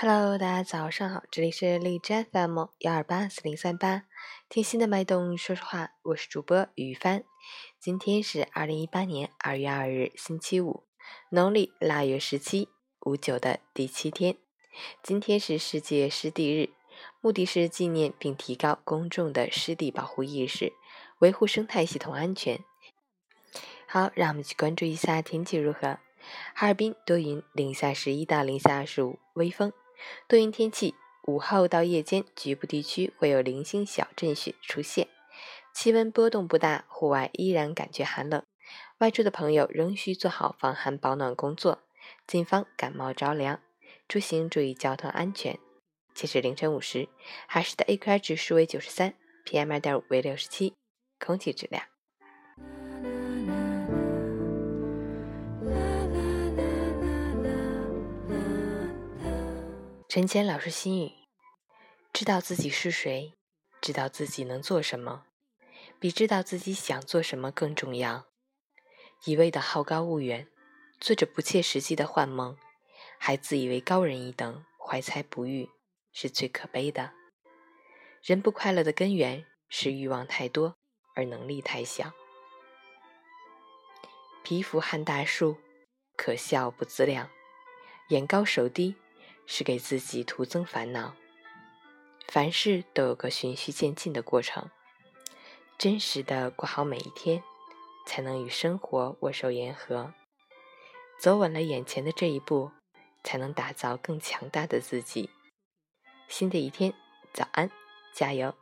[0.00, 4.04] Hello，大家早上好，这里是荔枝 FM 幺二八四零三八，
[4.48, 7.24] 贴心的脉动，说实话，我是主播于帆。
[7.80, 10.84] 今天是二零一八年二月二日，星期五，
[11.30, 12.68] 农历腊月十七，
[13.00, 14.36] 五九的第七天。
[15.02, 16.70] 今天是世界湿地日，
[17.20, 20.74] 目的是纪念并提高公众的湿地保护意识，
[21.18, 22.60] 维护生态系统安全。
[23.88, 25.98] 好，让我们去关注一下天气如何。
[26.54, 29.72] 哈尔滨多云，零下十一到零下二十五，微风。
[30.26, 30.94] 多云天气，
[31.26, 35.08] 午后到夜间局部地区会有零星小阵雪出现，
[35.74, 38.42] 气温波动不大，户外依然感觉寒冷。
[38.98, 41.82] 外出的朋友仍需做好防寒保暖工作，
[42.26, 43.60] 谨防感冒着凉。
[44.08, 45.58] 出行注意交通安全。
[46.14, 47.08] 截止凌晨五时，
[47.46, 50.74] 海市的 AQI 指数为九十三，PM 二点五为六十七，
[51.18, 51.84] 空气质量。
[60.08, 61.12] 陈谦老师心语：
[62.14, 63.34] 知道自己是谁，
[63.78, 65.26] 知道自己能做什么，
[66.00, 68.24] 比知道自己想做什么更重要。
[69.26, 70.48] 一味的好高骛远，
[70.98, 72.56] 做着不切实际的幻梦，
[73.18, 75.68] 还自以为高人一等，怀才不遇，
[76.10, 77.12] 是最可悲的。
[78.22, 80.78] 人不快乐的根源是欲望太多
[81.16, 82.14] 而能力太小。
[84.42, 85.58] 蚍蜉撼大树，
[86.16, 87.28] 可笑不自量；
[88.08, 88.96] 眼高手低。
[89.50, 91.14] 是给自己徒增烦恼。
[92.28, 94.70] 凡事都有个循序渐进的过程，
[95.78, 97.42] 真实的过好每一天，
[98.06, 100.12] 才能与生活握手言和。
[101.18, 102.70] 走稳了眼前的这一步，
[103.24, 105.30] 才能打造更强大的自己。
[106.28, 106.92] 新的一天，
[107.32, 107.70] 早安，
[108.14, 108.54] 加油！